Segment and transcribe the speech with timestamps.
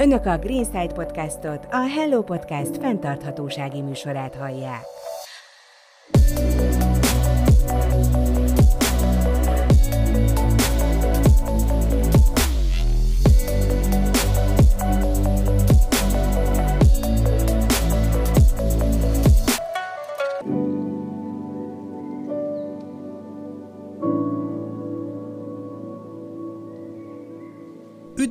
[0.00, 4.99] Önök a Greenside podcastot, a Hello Podcast fenntarthatósági műsorát hallják.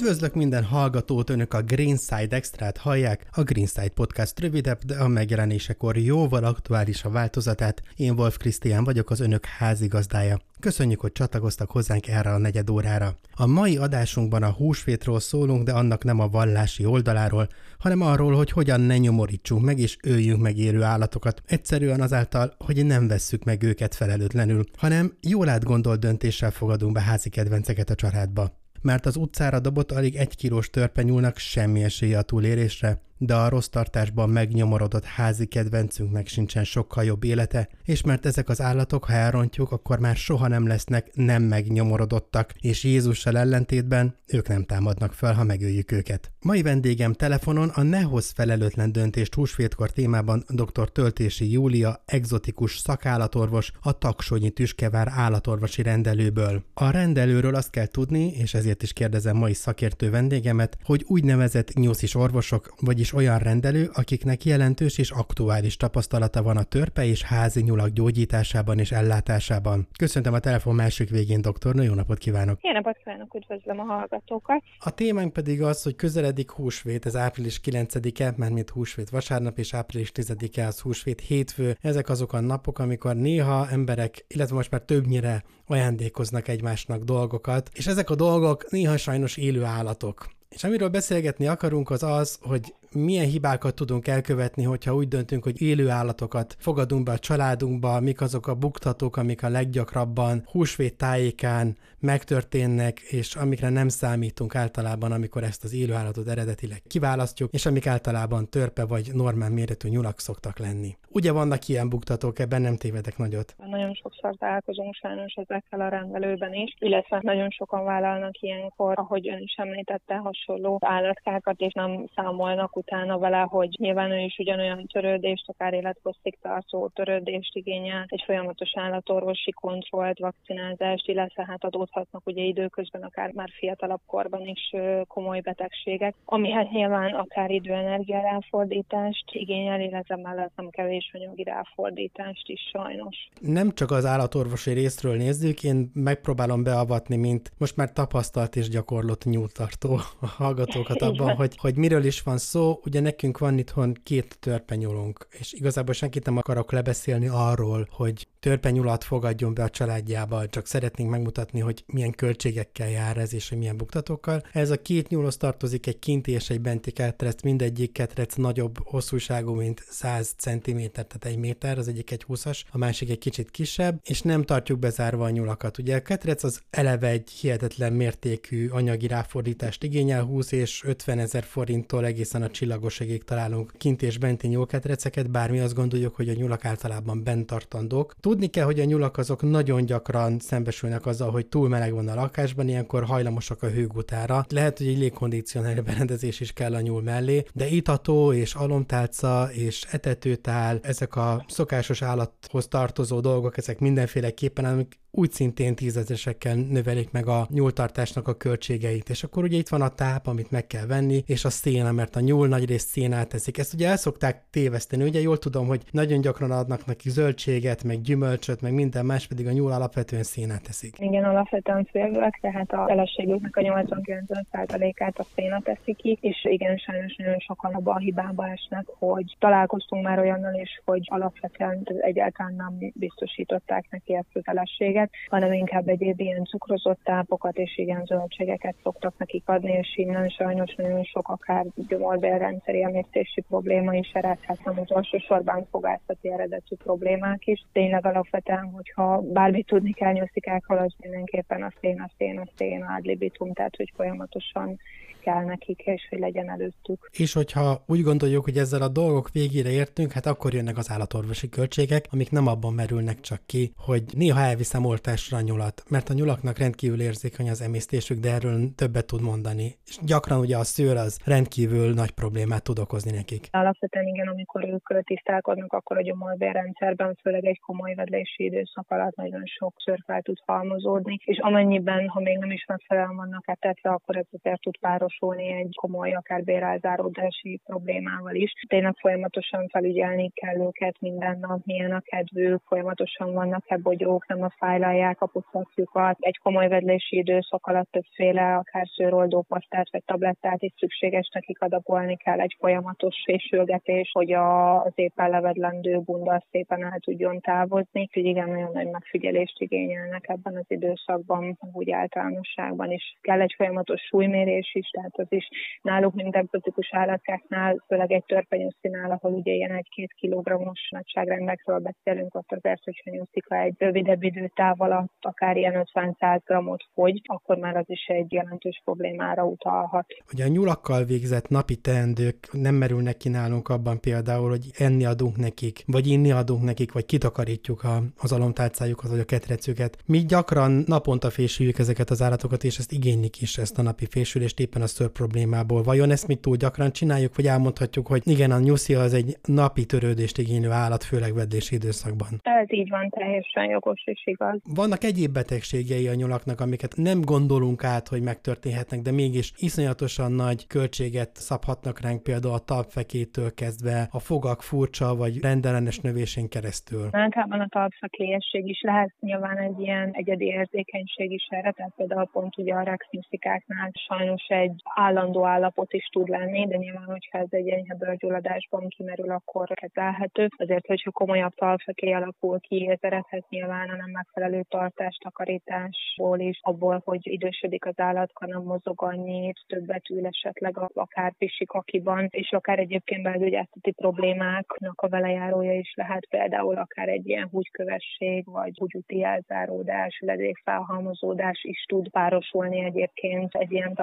[0.10, 5.98] Üdvözlök minden hallgatót, önök a Greenside Extrát hallják, a Greenside Podcast rövidebb, de a megjelenésekor
[5.98, 7.82] jóval aktuális a változatát.
[7.96, 10.40] Én Wolf Krisztián vagyok, az önök házigazdája.
[10.60, 13.20] Köszönjük, hogy csatlakoztak hozzánk erre a negyed órára.
[13.34, 18.52] A mai adásunkban a húsvétról szólunk, de annak nem a vallási oldaláról, hanem arról, hogy
[18.52, 21.42] hogyan ne nyomorítsunk meg és öljünk meg élő állatokat.
[21.46, 27.30] Egyszerűen azáltal, hogy nem vesszük meg őket felelőtlenül, hanem jól átgondolt döntéssel fogadunk be házi
[27.30, 33.02] kedvenceket a családba mert az utcára dobott alig egy kilós törpenyúlnak semmi esélye a túlérésre,
[33.20, 38.62] de a rossz tartásban megnyomorodott házi kedvencünknek sincsen sokkal jobb élete, és mert ezek az
[38.62, 44.66] állatok, ha elrontjuk, akkor már soha nem lesznek nem megnyomorodottak, és Jézussal ellentétben ők nem
[44.66, 46.32] támadnak fel, ha megöljük őket.
[46.42, 50.92] Mai vendégem telefonon a Nehoz felelőtlen döntést húsvétkor témában dr.
[50.92, 56.64] Töltési Júlia, egzotikus szakállatorvos, a Taksonyi Tüskevár állatorvosi rendelőből.
[56.74, 62.16] A rendelőről azt kell tudni, és ezért is kérdezem mai szakértő vendégemet, hogy úgynevezett nyuszis
[62.16, 67.62] orvosok, vagyis is olyan rendelő, akiknek jelentős és aktuális tapasztalata van a törpe és házi
[67.62, 69.88] nyulak gyógyításában és ellátásában.
[69.98, 72.60] Köszöntöm a telefon másik végén, doktornő, jó napot kívánok!
[72.62, 74.64] Jó napot kívánok, üdvözlöm a hallgatókat!
[74.80, 79.74] A témánk pedig az, hogy közeledik húsvét, ez április 9-e, mert mint húsvét vasárnap, és
[79.74, 81.78] április 10-e az húsvét hétfő.
[81.82, 87.88] Ezek azok a napok, amikor néha emberek, illetve most már többnyire ajándékoznak egymásnak dolgokat, és
[87.88, 90.38] ezek a dolgok néha sajnos élő állatok.
[90.50, 95.62] És amiről beszélgetni akarunk, az az, hogy milyen hibákat tudunk elkövetni, hogyha úgy döntünk, hogy
[95.62, 101.78] élő állatokat fogadunk be a családunkba, mik azok a buktatók, amik a leggyakrabban húsvét tájékán
[102.00, 107.88] megtörténnek, és amikre nem számítunk általában, amikor ezt az élő állatot eredetileg kiválasztjuk, és amik
[107.88, 110.98] általában törpe vagy normál méretű nyulak szoktak lenni.
[111.12, 113.56] Ugye vannak ilyen buktatók, ebben nem tévedek nagyot.
[113.70, 119.42] Nagyon sokszor találkozunk sajnos ezekkel a rendelőben is, illetve nagyon sokan vállalnak ilyenkor, ahogy ön
[119.42, 125.50] is említette, hasonló állatkákat, és nem számolnak utána vele, hogy nyilván ő is ugyanolyan törődést,
[125.50, 133.02] akár élethosszig tartó törődést igényel, egy folyamatos állatorvosi kontrollt, vakcinázást, illetve hát adódhatnak ugye időközben
[133.02, 134.74] akár már fiatalabb korban is
[135.08, 142.50] komoly betegségek, ami hát nyilván akár időenergia ráfordítást igényel, illetve mellett nem kevés anyagi ráfordítást
[142.50, 143.30] is sajnos.
[143.40, 149.24] Nem csak az állatorvosi részről nézzük, én megpróbálom beavatni, mint most már tapasztalt és gyakorlott
[149.24, 154.38] nyúltartó a hallgatókat abban, hogy, hogy miről is van szó, ugye nekünk van itthon két
[154.40, 160.68] törpenyulunk, és igazából senkit nem akarok lebeszélni arról, hogy törpenyulat fogadjon be a családjába, csak
[160.68, 164.44] szeretnénk megmutatni, hogy milyen költségekkel jár ez, és hogy milyen buktatókkal.
[164.52, 169.54] Ez a két nyúlhoz tartozik egy kinti és egy benti ketrec, mindegyik ketrec nagyobb hosszúságú,
[169.54, 174.00] mint 100 cm, tehát egy méter, az egyik egy 20-as, a másik egy kicsit kisebb,
[174.04, 175.78] és nem tartjuk bezárva a nyulakat.
[175.78, 181.44] Ugye a ketrec az eleve egy hihetetlen mértékű anyagi ráfordítást igényel, 20 és 50 ezer
[181.44, 186.66] forinttól egészen a csillagosegig találunk kint és benti nyúlketreceket, bármi azt gondoljuk, hogy a nyulak
[186.66, 188.16] általában bent tartandók.
[188.30, 192.16] Tudni kell, hogy a nyulak azok nagyon gyakran szembesülnek azzal, hogy túl meleg van a
[192.16, 194.46] lakásban, ilyenkor hajlamosak a hőgutára.
[194.50, 199.84] Lehet, hogy egy légkondicionáló berendezés is kell a nyúl mellé, de itató és alomtálca és
[199.92, 207.28] etetőtál, ezek a szokásos állathoz tartozó dolgok, ezek mindenféleképpen, amik úgy szintén tízezesekkel növelik meg
[207.28, 209.10] a nyúltartásnak a költségeit.
[209.10, 212.16] És akkor ugye itt van a táp, amit meg kell venni, és a széna, mert
[212.16, 213.58] a nyúl nagy részt szénát teszik.
[213.58, 215.04] Ezt ugye el szokták téveszteni.
[215.04, 218.19] Ugye jól tudom, hogy nagyon gyakran adnak neki zöldséget, meg gyümölcsöt,
[218.62, 220.96] meg minden más, pedig a nyúl alapvetően szénát teszik.
[221.00, 227.16] Igen, alapvetően félvek, tehát a feleségüknek a 89%-át a széna teszik ki, és igen, sajnos
[227.16, 232.92] nagyon sokan abban a hibába esnek, hogy találkoztunk már olyannal is, hogy alapvetően egyáltalán nem
[232.94, 239.14] biztosították neki ezt az feleséget, hanem inkább egyéb ilyen cukrozott tápokat és igen zöldségeket szoktak
[239.18, 245.18] nekik adni, és innen sajnos nagyon sok akár gyomorvérrendszeri emésztési probléma is eredhet, nem utolsó
[245.18, 247.66] sorban fogászati eredetű problémák is.
[247.72, 252.84] Tényleg alapvetően, hogyha bármit tudni kell nyuszikákkal, az mindenképpen a szén, a szén, a szén,
[252.84, 254.80] ad tehát hogy folyamatosan
[255.20, 257.10] kell nekik, és hogy legyen előttük.
[257.12, 261.50] És hogyha úgy gondoljuk, hogy ezzel a dolgok végére értünk, hát akkor jönnek az állatorvosi
[261.50, 266.14] költségek, amik nem abban merülnek csak ki, hogy néha elviszem oltásra a nyulat, mert a
[266.14, 269.76] nyulaknak rendkívül érzékeny az emésztésük, de erről többet tud mondani.
[269.86, 273.48] És gyakran ugye a szőr az rendkívül nagy problémát tud okozni nekik.
[273.52, 279.46] Alapvetően igen, amikor ők tisztálkodnak, akkor a gyomolbérrendszerben, főleg egy komoly vedlési időszak alatt nagyon
[279.46, 284.18] sok szőr fel tud halmozódni, és amennyiben, ha még nem is megfelelően vannak etetve, akkor
[284.18, 284.78] ez azért tud
[285.10, 288.54] párosulni egy komoly, akár bérálzáródási problémával is.
[288.68, 294.50] Tényleg folyamatosan felügyelni kell őket minden nap, milyen a kedvük, folyamatosan vannak-e bogyók, nem a
[294.58, 296.18] fájlalják a puszaszjukat.
[296.20, 302.18] Egy komoly vedlési időszak alatt többféle, akár szőroldó pasztát vagy tablettát is szükséges nekik adagolni
[302.18, 308.02] kell egy folyamatos fésülgetés, hogy az éppen levedlendő bunda szépen el tudjon távozni.
[308.02, 313.18] Úgyhogy igen, nagyon nagy megfigyelést igényelnek ebben az időszakban, úgy általánosságban is.
[313.22, 315.48] Kell egy folyamatos súlymérés is, tehát az is
[315.82, 322.52] náluk, mint egzotikus állatkáknál, főleg egy törpenyőszinál, ahol ugye ilyen egy-két kilogrammos nagyságrendekről beszélünk, ott
[322.52, 327.86] azért, hogyha nyuszika egy rövidebb időtáv alatt akár ilyen 50-100 grammot fogy, akkor már az
[327.88, 330.06] is egy jelentős problémára utalhat.
[330.34, 335.38] Ugye a nyulakkal végzett napi teendők nem merülnek ki nálunk abban például, hogy enni adunk
[335.38, 339.98] nekik, vagy inni adunk nekik, vagy kitakarítjuk a, az alomtárcájukat, vagy a ketrecüket.
[340.06, 344.60] Mi gyakran naponta fésüljük ezeket az állatokat, és ezt igénylik is, ezt a napi fésülést
[344.60, 345.82] éppen a ször problémából.
[345.84, 349.86] Vajon ezt mi túl gyakran csináljuk, vagy elmondhatjuk, hogy igen, a nyuszi az egy napi
[349.86, 352.28] törődést igénylő állat, főleg vedlési időszakban?
[352.42, 354.60] Ez így van, teljesen jogos és igaz.
[354.76, 360.68] Vannak egyéb betegségei a nyulaknak, amiket nem gondolunk át, hogy megtörténhetnek, de mégis iszonyatosan nagy
[360.68, 367.08] költséget szabhatnak ránk, például a talpfekétől kezdve, a fogak furcsa vagy rendellenes növésén keresztül.
[367.12, 372.58] Általában a talpfekélyesség is lehet nyilván egy ilyen egyedi érzékenység is erre, tehát például pont
[372.58, 377.70] ugye a rexnisztikáknál sajnos egy állandó állapot is tud lenni, de nyilván, hogyha ez egy
[377.70, 380.48] enyhe bőrgyulladásban kimerül, akkor kezelhető.
[380.58, 386.60] Azért, hogyha komolyabb talpfekély alakul ki, ez eredhet nyilván a nem megfelelő tartás, takarításból is,
[386.62, 392.52] abból, hogy idősödik az állatka, nem mozog annyit, többet ül esetleg akár pisik akiban, és
[392.52, 399.24] akár egyébként belgyógyászati problémáknak a velejárója is lehet, például akár egy ilyen húgykövesség, vagy húgyúti
[399.24, 403.94] elzáródás, ledékfelhalmozódás is tud párosulni egyébként egy ilyen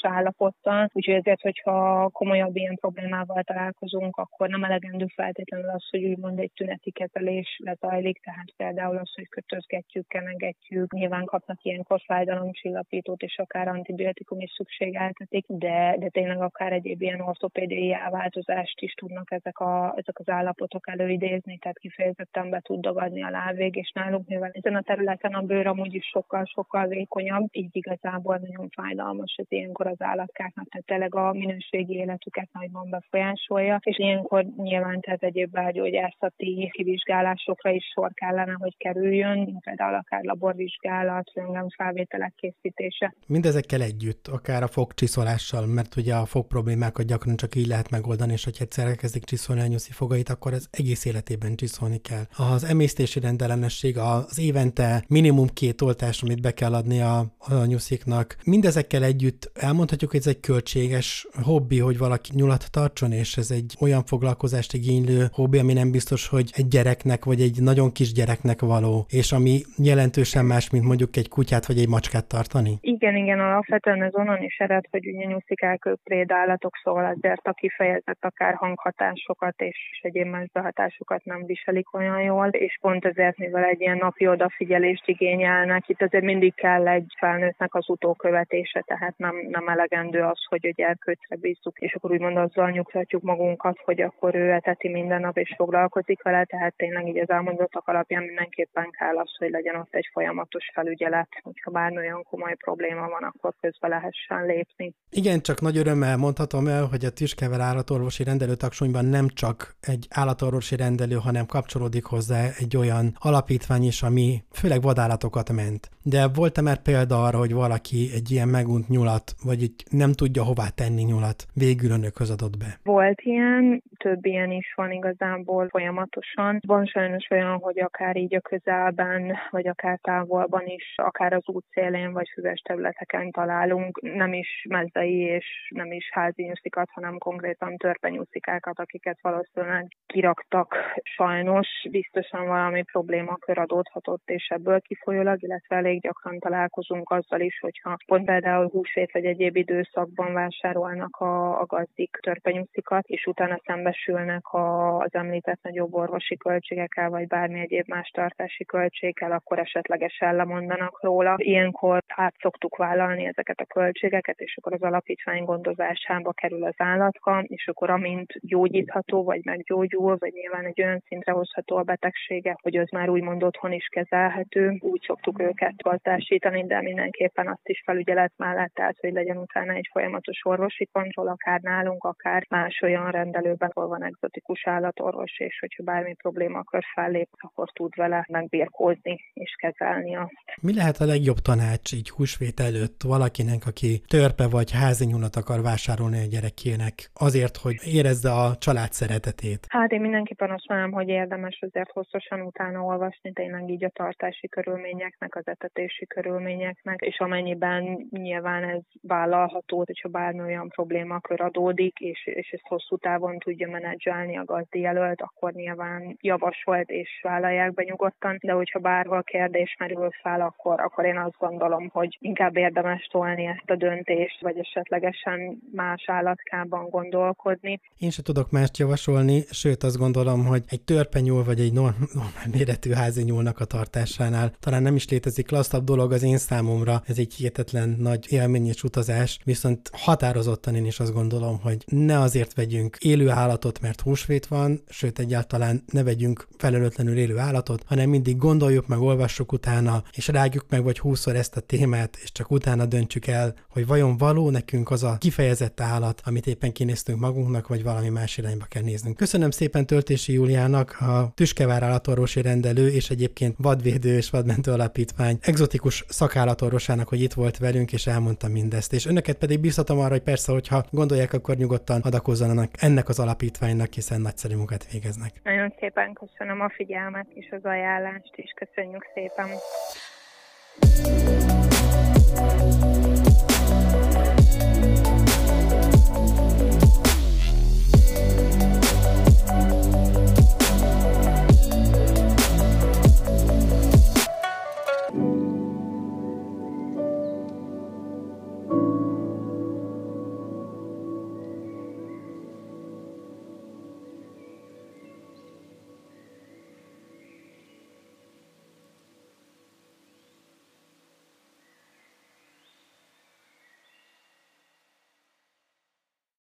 [0.00, 0.88] talpakélyes állapottal.
[0.92, 6.52] Úgyhogy ezért, hogyha komolyabb ilyen problémával találkozunk, akkor nem elegendő feltétlenül az, hogy úgymond egy
[6.54, 13.68] tüneti kezelés lezajlik, tehát például az, hogy kötözgetjük, kenegetjük, nyilván kapnak ilyenkor fájdalomcsillapítót, és akár
[13.68, 19.92] antibiotikum is szükségeltetik, de, de tényleg akár egyéb ilyen ortopédiai változást is tudnak ezek, a,
[19.96, 24.74] ezek az állapotok előidézni, tehát kifejezetten be tud dagadni a lábvég, és nálunk mivel ezen
[24.74, 30.02] a területen a bőr amúgy is sokkal-sokkal vékonyabb, így igazából nagyon fájdalmas ez ilyenkor az
[30.02, 37.70] állatkáknak, tehát tényleg a minőségi életüket nagyban befolyásolja, és ilyenkor nyilván tehát egyéb belgyógyászati kivizsgálásokra
[37.70, 41.30] is sor kellene, hogy kerüljön, például akár laborvizsgálat,
[41.76, 43.14] felvételek készítése.
[43.26, 48.32] Mindezekkel együtt, akár a fogcsiszolással, mert ugye a fog problémákat gyakran csak így lehet megoldani,
[48.32, 52.24] és hogyha egyszer elkezdik csiszolni a nyuszi fogait, akkor ez egész életében csiszolni kell.
[52.36, 58.36] Az emésztési rendellenesség, az évente minimum két oltás, amit be kell adni a, a nyusziknak.
[58.44, 63.70] Mindezekkel együtt elmondhatjuk, hogy ez egy költséges hobbi, hogy valaki nyulat tartson, és ez egy
[63.80, 68.60] olyan foglalkozást igénylő hobbi, ami nem biztos, hogy egy gyereknek, vagy egy nagyon kis gyereknek
[68.60, 69.54] való, és ami
[69.90, 72.72] jelentősen más, mint mondjuk egy kutyát vagy egy macskát tartani?
[72.80, 77.52] Igen, igen, alapvetően ez onnan is ered, hogy ugye nyuszikák ők prédállatok, szóval azért a
[77.52, 83.64] kifejezett akár hanghatásokat és egyéb más behatásokat nem viselik olyan jól, és pont ezért, mivel
[83.64, 89.34] egy ilyen napi odafigyelést igényelnek, itt azért mindig kell egy felnőttnek az utókövetése, tehát nem,
[89.48, 94.34] nem elegendő az, hogy a gyerkőcre bízzuk, és akkor úgymond azzal nyugtatjuk magunkat, hogy akkor
[94.34, 99.16] ő eteti minden nap és foglalkozik vele, tehát tényleg így az elmondottak alapján mindenképpen kell
[99.18, 103.88] az, hogy legyen ott egy folyamatos felügyelet, hogyha bár olyan komoly probléma van, akkor közbe
[103.88, 104.94] lehessen lépni.
[105.10, 110.76] Igen, csak nagy örömmel mondhatom el, hogy a Tüskever állatorvosi rendelőtaksonyban nem csak egy állatorvosi
[110.76, 115.90] rendelő, hanem kapcsolódik hozzá egy olyan alapítvány is, ami főleg vadállatokat ment.
[116.02, 120.42] De volt-e már példa arra, hogy valaki egy ilyen megunt nyulat, vagy egy nem tudja
[120.50, 122.70] hová tenni nyulat, végül önökhöz adott be?
[122.82, 126.60] Volt ilyen, több ilyen is van igazából folyamatosan.
[126.66, 131.64] Van sajnos olyan, hogy akár így a közelben, vagy akár távolban is, akár az út
[131.74, 137.76] szélén, vagy füves területeken találunk nem is mezzei és nem is házi nyuszikat, hanem konkrétan
[137.76, 140.74] törpenyuszikákat, akiket valószínűleg kiraktak
[141.16, 141.68] sajnos.
[141.90, 148.24] Biztosan valami problémakör adódhatott, és ebből kifolyólag, illetve elég gyakran találkozunk azzal is, hogyha pont
[148.24, 155.14] például húsvét vagy egyéb időszakban vásárolnak a, a gazdik törpenyuszikat, és utána szembesülnek a, az
[155.14, 161.34] említett nagyobb orvosi költségekkel, vagy bármi egyéb más tartási költséggel, akkor esetlegesen lemondanak róla.
[161.36, 167.44] Ilyenkor át szoktuk vállalni ezeket a költségeket, és akkor az alapítvány gondozásába kerül az állatka,
[167.46, 172.76] és akkor amint gyógyítható, vagy meggyógyul, vagy nyilván egy olyan szintre hozható a betegsége, hogy
[172.76, 178.32] az már úgymond otthon is kezelhető, úgy szoktuk őket gazdásítani, de mindenképpen azt is felügyelet
[178.36, 183.70] mellett, tehát hogy legyen utána egy folyamatos orvosi kontroll, akár nálunk, akár más olyan rendelőben,
[183.74, 189.54] ahol van egzotikus állatorvos, és hogyha bármi probléma akar fellép, akkor tud vele megbírkózni és
[189.58, 190.32] kezelni azt.
[190.62, 195.62] Mi lehet a legjobb tanács így húsvét előtt valakinek, aki törpe vagy házi nyulat akar
[195.62, 199.66] vásárolni a gyerekének, azért, hogy érezze a család szeretetét?
[199.68, 204.48] Hát én mindenképpen azt mondom, hogy érdemes azért hosszasan utána olvasni, tényleg így a tartási
[204.48, 208.82] körülményeknek, az etetési körülményeknek, és amennyiben nyilván ez
[209.18, 214.80] vállalható, hogyha bármi olyan problémakör adódik, és, és ezt hosszú távon tudja menedzselni a gazdi
[214.80, 220.80] jelölt, akkor nyilván javasolt és vállalják be nyugodtan, de hogyha bárhol kérdés merül fel, akkor,
[220.80, 226.88] akkor én azt gondolom, hogy inkább érdemes tolni ezt a döntést, vagy esetlegesen más állatkában
[226.88, 227.80] gondolkodni.
[227.98, 232.90] Én se tudok mást javasolni, sőt azt gondolom, hogy egy törpenyúl vagy egy normál méretű
[232.90, 237.34] házi nyúlnak a tartásánál talán nem is létezik klasszabb dolog az én számomra, ez egy
[237.34, 239.07] hihetetlen nagy élmény és utazás,
[239.44, 244.82] viszont határozottan én is azt gondolom, hogy ne azért vegyünk élő állatot, mert húsvét van,
[244.88, 250.64] sőt egyáltalán ne vegyünk felelőtlenül élő állatot, hanem mindig gondoljuk meg, olvassuk utána, és rágjuk
[250.68, 254.90] meg vagy húszszor ezt a témát, és csak utána döntsük el, hogy vajon való nekünk
[254.90, 259.16] az a kifejezett állat, amit éppen kinéztünk magunknak, vagy valami más irányba kell néznünk.
[259.16, 266.04] Köszönöm szépen Töltési Júliának, a Tüskevár állatorvosi rendelő, és egyébként vadvédő és vadmentő alapítvány egzotikus
[266.08, 268.92] szakállatorvosának, hogy itt volt velünk, és elmondta mindezt.
[268.98, 273.92] És önöket pedig biztatom arra, hogy persze, hogyha gondolják, akkor nyugodtan adakozzanak ennek az alapítványnak,
[273.92, 275.32] hiszen nagyszerű munkát végeznek.
[275.42, 278.54] Nagyon szépen köszönöm a figyelmet és az ajánlást is.
[278.54, 279.48] Köszönjük szépen.